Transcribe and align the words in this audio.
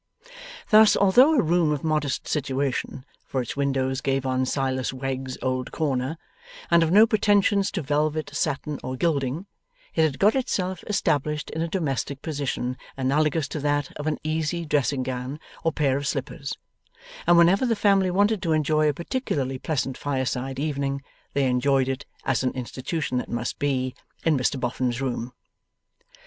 Thus, 0.71 0.97
although 0.97 1.35
a 1.35 1.43
room 1.43 1.71
of 1.71 1.83
modest 1.83 2.27
situation 2.27 3.05
for 3.23 3.39
its 3.39 3.55
windows 3.55 4.01
gave 4.01 4.25
on 4.25 4.47
Silas 4.47 4.91
Wegg's 4.91 5.37
old 5.43 5.71
corner 5.71 6.17
and 6.71 6.81
of 6.81 6.89
no 6.89 7.05
pretensions 7.05 7.69
to 7.73 7.83
velvet, 7.83 8.31
satin, 8.33 8.79
or 8.83 8.95
gilding, 8.95 9.45
it 9.93 10.01
had 10.01 10.17
got 10.17 10.33
itself 10.35 10.83
established 10.87 11.51
in 11.51 11.61
a 11.61 11.67
domestic 11.67 12.23
position 12.23 12.77
analogous 12.97 13.47
to 13.49 13.59
that 13.59 13.95
of 13.95 14.07
an 14.07 14.17
easy 14.23 14.65
dressing 14.65 15.03
gown 15.03 15.39
or 15.63 15.71
pair 15.71 15.97
of 15.97 16.07
slippers; 16.07 16.57
and 17.27 17.37
whenever 17.37 17.67
the 17.67 17.75
family 17.75 18.09
wanted 18.09 18.41
to 18.41 18.53
enjoy 18.53 18.89
a 18.89 18.93
particularly 18.95 19.59
pleasant 19.59 19.99
fireside 19.99 20.57
evening, 20.57 21.03
they 21.33 21.45
enjoyed 21.45 21.87
it, 21.87 22.07
as 22.25 22.41
an 22.43 22.49
institution 22.53 23.19
that 23.19 23.29
must 23.29 23.59
be, 23.59 23.93
in 24.25 24.35
Mr 24.35 24.59
Boffin's 24.59 24.99
room. 24.99 25.31